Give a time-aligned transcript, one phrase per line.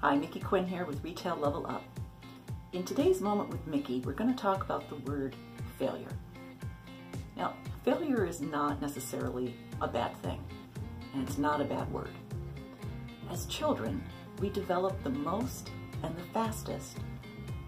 [0.00, 1.82] Hi, Mickey Quinn here with Retail Level Up.
[2.72, 5.34] In today's moment with Mickey, we're going to talk about the word
[5.76, 6.12] failure.
[7.36, 10.40] Now, failure is not necessarily a bad thing,
[11.12, 12.12] and it's not a bad word.
[13.32, 14.00] As children,
[14.40, 15.72] we develop the most
[16.04, 16.98] and the fastest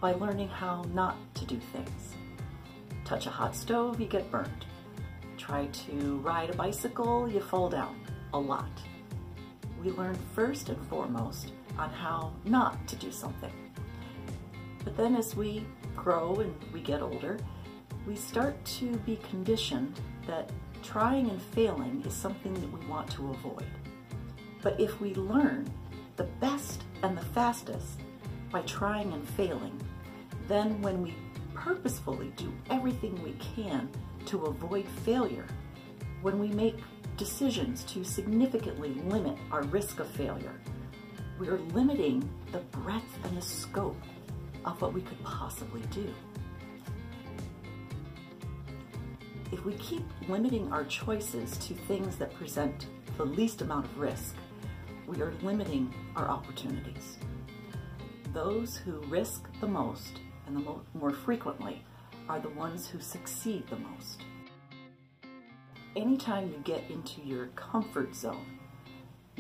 [0.00, 2.14] by learning how not to do things.
[3.04, 4.66] Touch a hot stove, you get burned.
[5.36, 8.00] Try to ride a bicycle, you fall down
[8.32, 8.70] a lot.
[9.82, 13.52] We learn first and foremost on how not to do something.
[14.84, 15.64] But then as we
[15.96, 17.38] grow and we get older,
[18.06, 20.50] we start to be conditioned that
[20.82, 23.66] trying and failing is something that we want to avoid.
[24.62, 25.70] But if we learn
[26.16, 28.00] the best and the fastest
[28.50, 29.80] by trying and failing,
[30.48, 31.14] then when we
[31.54, 33.88] purposefully do everything we can
[34.26, 35.46] to avoid failure,
[36.20, 36.76] when we make
[37.16, 40.60] decisions to significantly limit our risk of failure,
[41.40, 43.96] we are limiting the breadth and the scope
[44.66, 46.12] of what we could possibly do.
[49.50, 54.34] If we keep limiting our choices to things that present the least amount of risk,
[55.06, 57.16] we are limiting our opportunities.
[58.34, 61.82] Those who risk the most and the mo more frequently
[62.28, 64.20] are the ones who succeed the most.
[65.96, 68.60] Anytime you get into your comfort zone,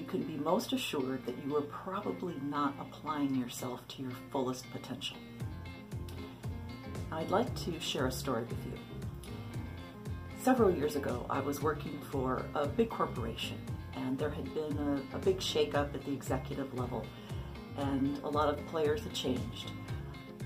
[0.00, 4.70] you can be most assured that you are probably not applying yourself to your fullest
[4.72, 5.18] potential.
[7.12, 8.72] I'd like to share a story with you.
[10.40, 13.58] Several years ago, I was working for a big corporation,
[13.94, 17.04] and there had been a, a big shakeup at the executive level,
[17.76, 19.70] and a lot of players had changed.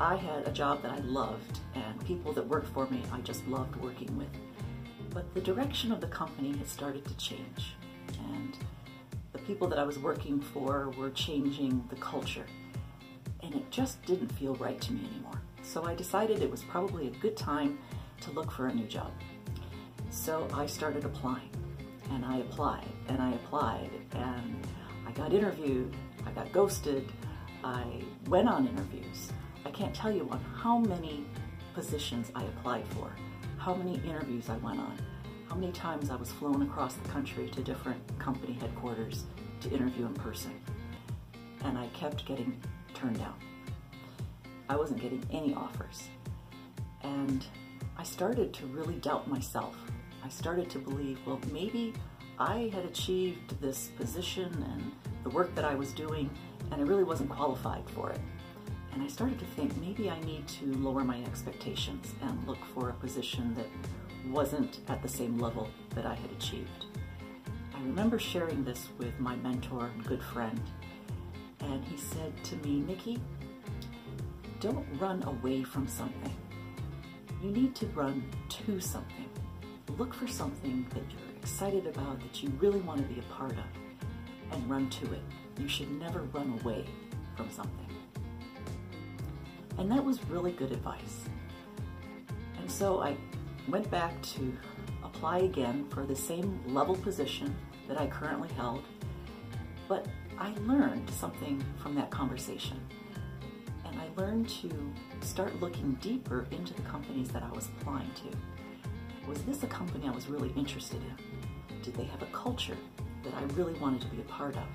[0.01, 3.47] I had a job that I loved, and people that worked for me I just
[3.47, 4.31] loved working with.
[5.11, 7.77] But the direction of the company had started to change,
[8.19, 8.59] and
[9.47, 12.47] people that I was working for were changing the culture,
[13.43, 15.41] and it just didn't feel right to me anymore.
[15.63, 17.79] So I decided it was probably a good time
[18.23, 19.11] to look for a new job.
[20.11, 21.51] So I started applying
[22.11, 24.67] and I applied and I applied and
[25.07, 25.95] I got interviewed,
[26.27, 27.11] I got ghosted,
[27.65, 29.33] I went on interviews.
[29.67, 31.25] I can't tell you on how many
[31.75, 33.11] positions I applied for,
[33.59, 34.99] how many interviews I went on,
[35.55, 39.23] how many times I was flown across the country to different company headquarters
[39.61, 40.51] to interview in person.
[41.63, 42.61] And I kept getting
[42.93, 43.35] turned down.
[44.69, 46.09] I wasn't getting any offers.
[47.05, 47.47] And
[47.97, 49.77] I started to really doubt myself.
[50.25, 51.95] I started to believe, well, maybe
[52.37, 54.93] I had achieved this position and
[55.23, 56.29] the work that I was doing,
[56.73, 58.19] and I really wasn't qualified for it.
[58.93, 62.89] And I started to think maybe I need to lower my expectations and look for
[62.89, 63.67] a position that
[64.31, 66.87] wasn't at the same level that I had achieved.
[67.75, 70.61] I remember sharing this with my mentor and good friend,
[71.61, 73.21] and he said to me, Mickey,
[74.61, 76.35] don't run away from something.
[77.43, 79.25] You need to run to something
[79.99, 83.53] look for something that you're excited about, that you really want to be a part
[83.53, 83.65] of,
[84.53, 85.23] and run to it.
[85.59, 86.85] You should never run away
[87.37, 87.87] from something.
[89.79, 91.29] And that was really good advice.
[92.59, 93.17] And so I
[93.69, 94.57] went back to
[95.03, 97.55] apply again for the same level position
[97.89, 98.85] that I currently held,
[99.89, 100.07] but
[100.39, 102.81] I learned something from that conversation.
[103.87, 104.71] And I learned to
[105.21, 108.37] start looking deeper into the companies that I was applying to
[109.27, 111.83] was this a company I was really interested in?
[111.83, 112.77] Did they have a culture
[113.23, 114.67] that I really wanted to be a part of?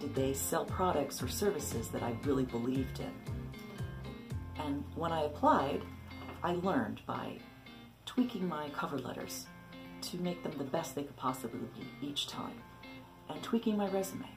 [0.00, 3.12] Did they sell products or services that I really believed in?
[4.58, 5.82] And when I applied,
[6.42, 7.38] I learned by
[8.06, 9.46] tweaking my cover letters
[10.02, 12.56] to make them the best they could possibly be each time,
[13.28, 14.28] and tweaking my resume.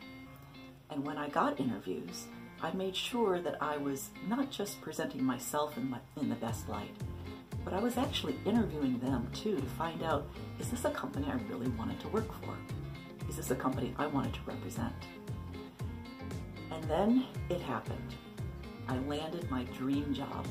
[0.89, 2.25] And when I got interviews,
[2.61, 6.69] I made sure that I was not just presenting myself in, my, in the best
[6.69, 6.95] light,
[7.63, 10.27] but I was actually interviewing them too to find out,
[10.59, 12.55] is this a company I really wanted to work for?
[13.27, 14.93] Is this a company I wanted to represent?
[16.71, 18.15] And then it happened.
[18.87, 20.45] I landed my dream job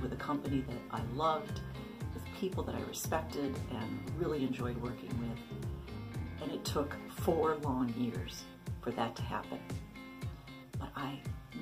[0.00, 1.60] with a company that I loved,
[2.42, 6.42] people that I respected and really enjoyed working with.
[6.42, 8.42] And it took four long years
[8.82, 9.60] for that to happen.
[10.78, 11.20] But I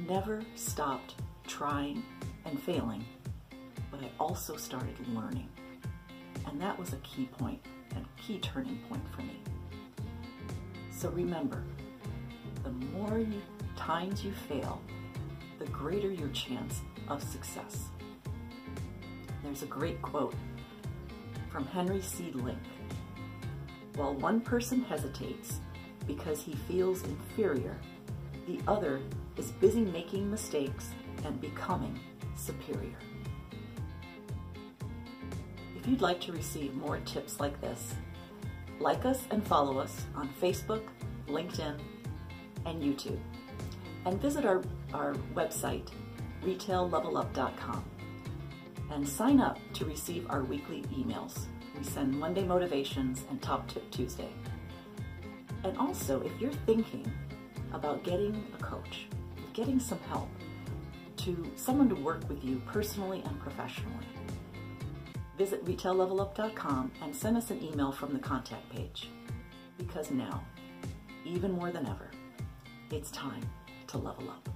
[0.09, 1.17] never stopped
[1.47, 2.03] trying
[2.47, 3.05] and failing
[3.91, 5.49] but I also started learning.
[6.47, 7.61] And that was a key point
[7.95, 9.41] and key turning point for me.
[10.91, 11.63] So remember,
[12.63, 13.43] the more you,
[13.77, 14.81] times you fail,
[15.59, 17.89] the greater your chance of success.
[19.43, 20.35] There's a great quote
[21.51, 22.31] from Henry C.
[22.35, 22.59] Link.
[23.97, 25.61] While one person hesitates
[26.07, 27.77] because he feels inferior,
[28.47, 29.01] the other
[29.37, 30.91] is busy making mistakes
[31.25, 31.99] and becoming
[32.37, 32.97] superior.
[35.77, 37.95] If you'd like to receive more tips like this,
[38.79, 40.83] like us and follow us on Facebook,
[41.29, 41.79] LinkedIn,
[42.67, 43.19] and YouTube.
[44.07, 44.63] And visit our,
[44.95, 45.89] our website,
[46.43, 47.85] retaillevelup.com,
[48.91, 51.47] and sign up to receive our weekly emails.
[51.77, 54.29] We send Monday motivations and Top Tip Tuesday.
[55.65, 57.11] And also, if you're thinking
[57.73, 59.07] about getting a coach,
[59.53, 60.29] getting some help,
[61.19, 64.07] to someone to work with you personally and professionally,
[65.37, 69.09] visit retaillevelup.com and send us an email from the contact page.
[69.77, 70.43] Because now,
[71.25, 72.11] even more than ever,
[72.91, 73.49] it's time
[73.89, 74.49] to level up.